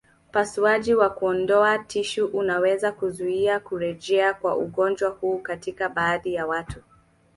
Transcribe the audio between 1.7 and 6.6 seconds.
tishu unaweza kuzuia kurejea kwa ugonjwa huu katika baadhi ya